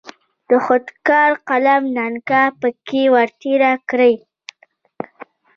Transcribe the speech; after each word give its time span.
د 0.49 0.51
خودکار 0.65 1.31
قلم 1.49 1.81
نلکه 1.97 2.41
پکې 2.61 3.03
ور 3.13 3.29
تیره 3.41 3.71
کړئ. 3.89 4.15